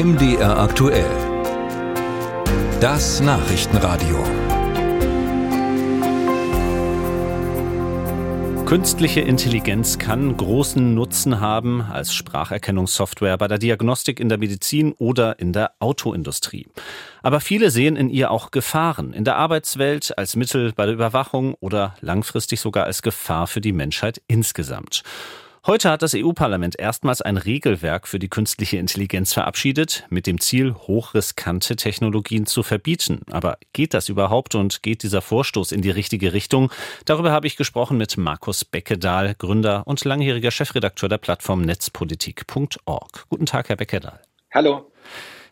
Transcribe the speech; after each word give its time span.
MDR 0.00 0.56
aktuell. 0.56 1.10
Das 2.80 3.20
Nachrichtenradio. 3.20 4.22
Künstliche 8.64 9.22
Intelligenz 9.22 9.98
kann 9.98 10.36
großen 10.36 10.94
Nutzen 10.94 11.40
haben 11.40 11.82
als 11.82 12.14
Spracherkennungssoftware 12.14 13.36
bei 13.38 13.48
der 13.48 13.58
Diagnostik 13.58 14.20
in 14.20 14.28
der 14.28 14.38
Medizin 14.38 14.92
oder 14.92 15.40
in 15.40 15.52
der 15.52 15.72
Autoindustrie. 15.80 16.68
Aber 17.24 17.40
viele 17.40 17.72
sehen 17.72 17.96
in 17.96 18.08
ihr 18.08 18.30
auch 18.30 18.52
Gefahren 18.52 19.12
in 19.12 19.24
der 19.24 19.34
Arbeitswelt, 19.34 20.16
als 20.16 20.36
Mittel 20.36 20.72
bei 20.74 20.86
der 20.86 20.94
Überwachung 20.94 21.54
oder 21.54 21.96
langfristig 22.02 22.60
sogar 22.60 22.84
als 22.84 23.02
Gefahr 23.02 23.48
für 23.48 23.60
die 23.60 23.72
Menschheit 23.72 24.22
insgesamt. 24.28 25.02
Heute 25.68 25.90
hat 25.90 26.00
das 26.00 26.14
EU-Parlament 26.14 26.78
erstmals 26.78 27.20
ein 27.20 27.36
Regelwerk 27.36 28.08
für 28.08 28.18
die 28.18 28.30
künstliche 28.30 28.78
Intelligenz 28.78 29.34
verabschiedet, 29.34 30.06
mit 30.08 30.26
dem 30.26 30.40
Ziel, 30.40 30.72
hochriskante 30.72 31.76
Technologien 31.76 32.46
zu 32.46 32.62
verbieten. 32.62 33.20
Aber 33.30 33.58
geht 33.74 33.92
das 33.92 34.08
überhaupt 34.08 34.54
und 34.54 34.82
geht 34.82 35.02
dieser 35.02 35.20
Vorstoß 35.20 35.72
in 35.72 35.82
die 35.82 35.90
richtige 35.90 36.32
Richtung? 36.32 36.72
Darüber 37.04 37.32
habe 37.32 37.46
ich 37.46 37.58
gesprochen 37.58 37.98
mit 37.98 38.16
Markus 38.16 38.64
Beckedahl, 38.64 39.34
Gründer 39.34 39.82
und 39.84 40.02
langjähriger 40.06 40.50
Chefredakteur 40.50 41.10
der 41.10 41.18
Plattform 41.18 41.60
netzpolitik.org. 41.60 43.26
Guten 43.28 43.44
Tag, 43.44 43.68
Herr 43.68 43.76
Beckedahl. 43.76 44.22
Hallo. 44.50 44.90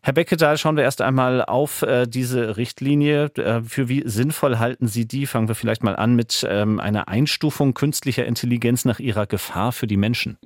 Herr 0.06 0.12
Beckedahl, 0.12 0.56
schauen 0.56 0.76
wir 0.76 0.84
erst 0.84 1.02
einmal 1.02 1.44
auf 1.44 1.82
äh, 1.82 2.06
diese 2.06 2.56
Richtlinie. 2.56 3.24
Äh, 3.38 3.62
für 3.62 3.88
wie 3.88 4.04
sinnvoll 4.06 4.60
halten 4.60 4.86
Sie 4.86 5.08
die? 5.08 5.26
Fangen 5.26 5.48
wir 5.48 5.56
vielleicht 5.56 5.82
mal 5.82 5.96
an 5.96 6.14
mit 6.14 6.46
ähm, 6.48 6.78
einer 6.78 7.08
Einstufung 7.08 7.74
künstlicher 7.74 8.24
Intelligenz 8.24 8.84
nach 8.84 9.00
ihrer 9.00 9.26
Gefahr 9.26 9.72
für 9.72 9.88
die 9.88 9.96
Menschen. 9.96 10.38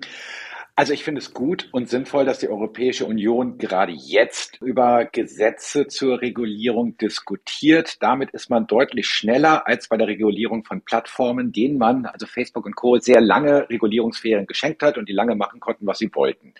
Also 0.80 0.94
ich 0.94 1.04
finde 1.04 1.18
es 1.18 1.34
gut 1.34 1.68
und 1.72 1.90
sinnvoll, 1.90 2.24
dass 2.24 2.38
die 2.38 2.48
Europäische 2.48 3.04
Union 3.04 3.58
gerade 3.58 3.92
jetzt 3.92 4.56
über 4.62 5.04
Gesetze 5.04 5.88
zur 5.88 6.22
Regulierung 6.22 6.96
diskutiert. 6.96 7.98
Damit 8.00 8.30
ist 8.30 8.48
man 8.48 8.66
deutlich 8.66 9.06
schneller 9.06 9.66
als 9.66 9.88
bei 9.88 9.98
der 9.98 10.06
Regulierung 10.06 10.64
von 10.64 10.80
Plattformen, 10.80 11.52
denen 11.52 11.76
man, 11.76 12.06
also 12.06 12.24
Facebook 12.24 12.64
und 12.64 12.76
Co., 12.76 12.96
sehr 12.96 13.20
lange 13.20 13.68
Regulierungsferien 13.68 14.46
geschenkt 14.46 14.82
hat 14.82 14.96
und 14.96 15.06
die 15.06 15.12
lange 15.12 15.34
machen 15.34 15.60
konnten, 15.60 15.86
was 15.86 15.98
sie 15.98 16.08
wollten. 16.14 16.54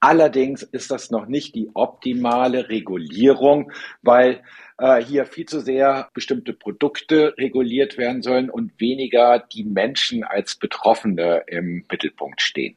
Allerdings 0.00 0.64
ist 0.64 0.90
das 0.90 1.12
noch 1.12 1.26
nicht 1.26 1.54
die 1.54 1.70
optimale 1.74 2.68
Regulierung, 2.68 3.70
weil 4.02 4.42
äh, 4.78 5.00
hier 5.00 5.26
viel 5.26 5.46
zu 5.46 5.60
sehr 5.60 6.08
bestimmte 6.12 6.54
Produkte 6.54 7.34
reguliert 7.38 7.98
werden 7.98 8.20
sollen 8.20 8.50
und 8.50 8.80
weniger 8.80 9.38
die 9.38 9.62
Menschen 9.62 10.24
als 10.24 10.56
Betroffene 10.56 11.44
im 11.46 11.84
Mittelpunkt 11.88 12.42
stehen. 12.42 12.74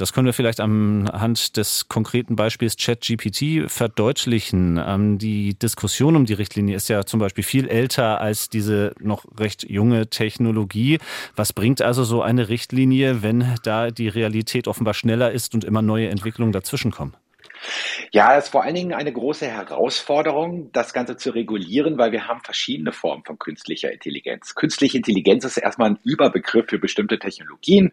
Das 0.00 0.14
können 0.14 0.24
wir 0.24 0.32
vielleicht 0.32 0.60
anhand 0.60 1.58
des 1.58 1.90
konkreten 1.90 2.34
Beispiels 2.34 2.78
ChatGPT 2.78 3.70
verdeutlichen. 3.70 4.80
Ähm, 4.82 5.18
die 5.18 5.52
Diskussion 5.58 6.16
um 6.16 6.24
die 6.24 6.32
Richtlinie 6.32 6.74
ist 6.74 6.88
ja 6.88 7.04
zum 7.04 7.20
Beispiel 7.20 7.44
viel 7.44 7.68
älter 7.68 8.18
als 8.18 8.48
diese 8.48 8.94
noch 8.98 9.26
recht 9.38 9.68
junge 9.68 10.08
Technologie. 10.08 11.00
Was 11.36 11.52
bringt 11.52 11.82
also 11.82 12.04
so 12.04 12.22
eine 12.22 12.48
Richtlinie, 12.48 13.22
wenn 13.22 13.44
da 13.62 13.90
die 13.90 14.08
Realität 14.08 14.68
offenbar 14.68 14.94
schneller 14.94 15.32
ist 15.32 15.52
und 15.52 15.64
immer 15.64 15.82
neue 15.82 16.08
Entwicklungen 16.08 16.52
dazwischenkommen? 16.52 17.14
Ja, 18.12 18.36
es 18.36 18.44
ist 18.44 18.50
vor 18.50 18.64
allen 18.64 18.74
Dingen 18.74 18.94
eine 18.94 19.12
große 19.12 19.46
Herausforderung, 19.46 20.72
das 20.72 20.92
Ganze 20.92 21.16
zu 21.16 21.30
regulieren, 21.30 21.98
weil 21.98 22.12
wir 22.12 22.26
haben 22.26 22.40
verschiedene 22.40 22.92
Formen 22.92 23.24
von 23.24 23.38
künstlicher 23.38 23.92
Intelligenz. 23.92 24.54
Künstliche 24.54 24.96
Intelligenz 24.96 25.44
ist 25.44 25.58
erstmal 25.58 25.90
ein 25.90 25.98
Überbegriff 26.02 26.66
für 26.68 26.78
bestimmte 26.78 27.18
Technologien 27.18 27.92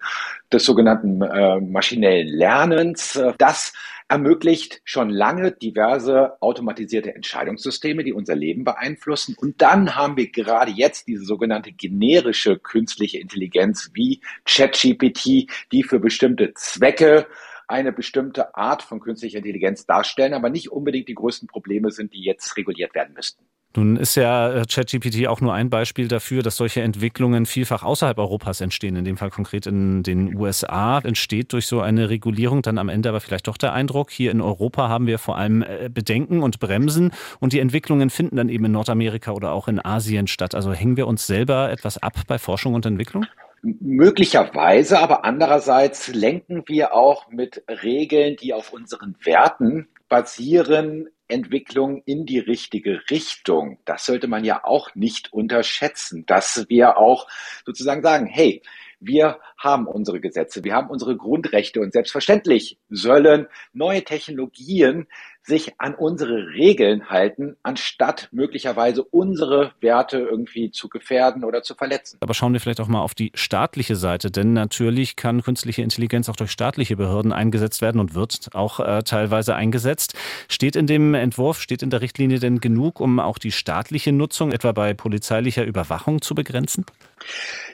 des 0.52 0.66
sogenannten 0.66 1.22
äh, 1.22 1.60
maschinellen 1.60 2.28
Lernens. 2.28 3.20
Das 3.38 3.74
ermöglicht 4.08 4.82
schon 4.86 5.10
lange 5.10 5.52
diverse 5.52 6.42
automatisierte 6.42 7.14
Entscheidungssysteme, 7.14 8.04
die 8.04 8.14
unser 8.14 8.36
Leben 8.36 8.64
beeinflussen. 8.64 9.36
Und 9.38 9.62
dann 9.62 9.96
haben 9.96 10.16
wir 10.18 10.32
gerade 10.32 10.72
jetzt 10.72 11.08
diese 11.08 11.26
sogenannte 11.26 11.72
generische 11.72 12.58
künstliche 12.58 13.20
Intelligenz 13.20 13.92
wie 13.94 14.22
ChatGPT, 14.46 15.50
die 15.72 15.84
für 15.84 16.00
bestimmte 16.00 16.54
Zwecke 16.54 17.28
eine 17.68 17.92
bestimmte 17.92 18.56
Art 18.56 18.82
von 18.82 19.00
künstlicher 19.00 19.38
Intelligenz 19.38 19.86
darstellen, 19.86 20.34
aber 20.34 20.50
nicht 20.50 20.72
unbedingt 20.72 21.08
die 21.08 21.16
größten 21.16 21.48
Probleme 21.48 21.92
sind, 21.92 22.14
die 22.14 22.24
jetzt 22.24 22.56
reguliert 22.58 22.96
werden 22.96 23.14
müssten. 23.14 23.46
Nun 23.76 23.96
ist 23.96 24.16
ja 24.16 24.54
äh, 24.54 24.66
ChatGPT 24.66 25.28
auch 25.28 25.40
nur 25.40 25.54
ein 25.54 25.70
Beispiel 25.70 26.08
dafür, 26.08 26.42
dass 26.42 26.56
solche 26.56 26.82
Entwicklungen 26.82 27.46
vielfach 27.46 27.84
außerhalb 27.84 28.18
Europas 28.18 28.60
entstehen, 28.60 28.96
in 28.96 29.06
dem 29.06 29.18
Fall 29.18 29.30
konkret 29.30 29.68
in 29.68 30.02
den 30.02 30.36
USA. 30.36 31.00
Entsteht 31.00 31.54
durch 31.54 31.68
so 31.68 31.82
eine 31.82 32.10
Regulierung 32.10 32.64
dann 32.64 32.80
am 32.80 32.90
Ende 32.90 33.10
aber 33.10 33.20
vielleicht 33.20 33.48
doch 33.48 33.58
der 33.58 33.74
Eindruck, 33.74 34.10
hier 34.10 34.32
in 34.32 34.42
Europa 34.42 34.90
haben 34.90 35.06
wir 35.06 35.20
vor 35.20 35.38
allem 35.38 35.62
äh, 35.62 35.90
Bedenken 35.94 36.42
und 36.42 36.60
Bremsen 36.60 37.12
und 37.40 37.54
die 37.54 37.60
Entwicklungen 37.60 38.10
finden 38.10 38.38
dann 38.38 38.50
eben 38.50 38.66
in 38.66 38.72
Nordamerika 38.72 39.32
oder 39.32 39.52
auch 39.52 39.68
in 39.68 39.84
Asien 39.84 40.26
statt. 40.26 40.56
Also 40.56 40.74
hängen 40.74 40.98
wir 40.98 41.06
uns 41.06 41.28
selber 41.28 41.70
etwas 41.70 42.00
ab 42.00 42.16
bei 42.26 42.40
Forschung 42.40 42.74
und 42.74 42.86
Entwicklung? 42.86 43.28
Möglicherweise, 43.62 45.00
aber 45.00 45.26
andererseits 45.26 46.08
lenken 46.10 46.64
wir 46.68 46.94
auch 46.94 47.30
mit 47.30 47.64
Regeln, 47.68 48.36
die 48.36 48.54
auf 48.54 48.72
unseren 48.72 49.16
Werten 49.24 49.88
basieren, 50.10 51.10
Entwicklung 51.28 52.02
in 52.06 52.26
die 52.26 52.40
richtige 52.40 53.02
Richtung. 53.10 53.80
Das 53.86 54.06
sollte 54.06 54.28
man 54.28 54.46
ja 54.46 54.64
auch 54.64 54.96
nicht 54.96 55.34
unterschätzen, 55.34 56.26
dass 56.26 56.66
wir 56.70 56.98
auch 56.98 57.28
sozusagen 57.66 58.02
sagen, 58.02 58.28
hey, 58.28 58.62
wir 59.00 59.40
haben 59.58 59.88
unsere 59.88 60.20
Gesetze, 60.20 60.64
wir 60.64 60.74
haben 60.74 60.90
unsere 60.90 61.18
Grundrechte 61.18 61.82
und 61.82 61.94
selbstverständlich 61.94 62.80
sollen 62.90 63.48
neue 63.74 64.04
Technologien 64.04 65.08
sich 65.48 65.80
an 65.80 65.96
unsere 65.96 66.50
Regeln 66.54 67.10
halten, 67.10 67.56
anstatt 67.64 68.28
möglicherweise 68.32 69.02
unsere 69.02 69.72
Werte 69.80 70.18
irgendwie 70.20 70.72
zu 70.72 70.90
gefährden 70.90 71.46
oder 71.46 71.64
zu 71.64 71.74
verletzen. 71.74 72.18
Aber 72.20 72.34
schauen 72.34 72.52
wir 72.52 72.60
vielleicht 72.60 72.82
auch 72.82 72.90
mal 72.90 73.02
auf 73.02 73.16
die 73.16 73.32
staatliche 73.34 73.96
Seite, 73.96 74.30
denn 74.30 74.52
natürlich 74.52 75.16
kann 75.16 75.42
künstliche 75.42 75.82
Intelligenz 75.82 76.28
auch 76.28 76.36
durch 76.36 76.52
staatliche 76.52 76.98
Behörden 76.98 77.32
eingesetzt 77.32 77.82
werden 77.82 78.02
und 78.02 78.14
wird 78.14 78.50
auch 78.54 78.82
äh, 78.82 79.04
teilweise 79.04 79.56
eingesetzt. 79.56 80.16
Steht 80.50 80.76
in 80.76 80.86
dem 80.86 81.14
Entwurf, 81.14 81.62
steht 81.62 81.82
in 81.82 81.90
der 81.90 82.02
Richtlinie 82.02 82.40
denn 82.40 82.60
genug, 82.60 83.00
um 83.00 83.20
auch 83.22 83.38
die 83.38 83.52
staatliche 83.52 84.12
Nutzung 84.12 84.52
etwa 84.52 84.74
bei 84.74 84.94
polizeilicher 84.94 85.64
Überwachung 85.64 86.22
zu 86.22 86.36
begrenzen? 86.36 86.86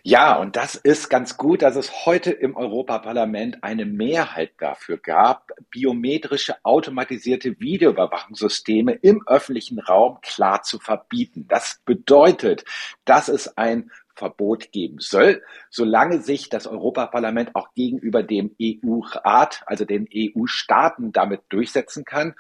Ja, 0.03 0.37
und 0.37 0.55
das 0.55 0.75
ist 0.75 1.09
ganz 1.09 1.37
gut, 1.37 1.61
dass 1.61 1.75
es 1.75 2.05
heute 2.05 2.31
im 2.31 2.55
Europaparlament 2.55 3.63
eine 3.63 3.85
Mehrheit 3.85 4.51
dafür 4.59 4.97
gab, 4.97 5.51
biometrische 5.69 6.55
automatisierte 6.63 7.51
Videoüberwachungssysteme 7.63 8.93
im 8.93 9.27
öffentlichen 9.27 9.79
Raum 9.79 10.19
klar 10.21 10.61
zu 10.61 10.77
verbieten. 10.77 11.45
Das 11.47 11.81
bedeutet, 11.85 12.63
dass 13.05 13.27
es 13.27 13.57
ein 13.57 13.89
Verbot 14.15 14.71
geben 14.71 14.97
soll, 14.99 15.41
solange 15.71 16.21
sich 16.21 16.49
das 16.49 16.67
Europaparlament 16.67 17.55
auch 17.55 17.73
gegenüber 17.73 18.21
dem 18.21 18.55
EU-Rat, 18.61 19.63
also 19.65 19.85
den 19.85 20.07
EU-Staaten 20.13 21.11
damit 21.11 21.41
durchsetzen 21.49 22.05
kann, 22.05 22.35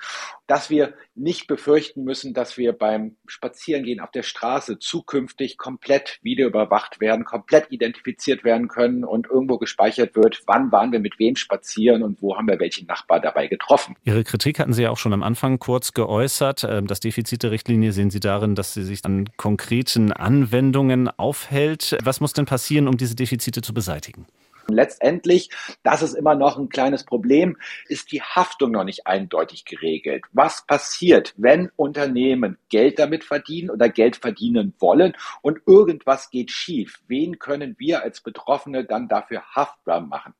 dass 0.45 0.69
wir 0.69 0.93
nicht 1.15 1.47
befürchten 1.47 2.03
müssen, 2.03 2.33
dass 2.33 2.57
wir 2.57 2.73
beim 2.73 3.15
Spazierengehen 3.27 3.99
auf 3.99 4.11
der 4.11 4.23
Straße 4.23 4.79
zukünftig 4.79 5.57
komplett 5.57 6.19
videoüberwacht 6.21 6.99
werden, 6.99 7.23
komplett 7.23 7.67
identifiziert 7.71 8.43
werden 8.43 8.67
können 8.67 9.03
und 9.03 9.27
irgendwo 9.27 9.57
gespeichert 9.57 10.15
wird, 10.15 10.43
wann 10.45 10.71
waren 10.71 10.91
wir 10.91 10.99
mit 10.99 11.19
wem 11.19 11.35
spazieren 11.35 12.03
und 12.03 12.21
wo 12.21 12.35
haben 12.35 12.47
wir 12.47 12.59
welchen 12.59 12.87
Nachbar 12.87 13.19
dabei 13.19 13.47
getroffen. 13.47 13.95
Ihre 14.03 14.23
Kritik 14.23 14.59
hatten 14.59 14.73
Sie 14.73 14.83
ja 14.83 14.89
auch 14.89 14.97
schon 14.97 15.13
am 15.13 15.23
Anfang 15.23 15.59
kurz 15.59 15.93
geäußert. 15.93 16.65
Ähm, 16.67 16.87
das 16.87 16.99
Defizit 16.99 17.43
der 17.43 17.51
Richtlinie 17.51 17.91
sehen 17.91 18.09
Sie 18.09 18.19
darin, 18.19 18.55
dass 18.55 18.73
sie 18.73 18.83
sich 18.83 19.05
an 19.05 19.29
konkreten 19.37 20.11
Anwendungen 20.11 21.09
aufhält 21.09 21.53
hält. 21.53 21.97
Was 22.03 22.19
muss 22.19 22.33
denn 22.33 22.45
passieren, 22.45 22.87
um 22.87 22.97
diese 22.97 23.15
Defizite 23.15 23.61
zu 23.61 23.73
beseitigen? 23.73 24.25
Letztendlich, 24.73 25.49
das 25.83 26.01
ist 26.01 26.13
immer 26.13 26.35
noch 26.35 26.57
ein 26.57 26.69
kleines 26.69 27.03
Problem, 27.03 27.57
ist 27.87 28.11
die 28.11 28.21
Haftung 28.21 28.71
noch 28.71 28.83
nicht 28.83 29.07
eindeutig 29.07 29.65
geregelt. 29.65 30.25
Was 30.31 30.65
passiert, 30.65 31.33
wenn 31.37 31.71
Unternehmen 31.75 32.57
Geld 32.69 32.99
damit 32.99 33.23
verdienen 33.23 33.69
oder 33.69 33.89
Geld 33.89 34.17
verdienen 34.17 34.73
wollen 34.79 35.15
und 35.41 35.61
irgendwas 35.65 36.29
geht 36.29 36.51
schief? 36.51 37.01
Wen 37.07 37.39
können 37.39 37.75
wir 37.77 38.03
als 38.03 38.21
Betroffene 38.21 38.85
dann 38.85 39.07
dafür 39.07 39.43
haftbar 39.55 40.01
machen? 40.01 40.33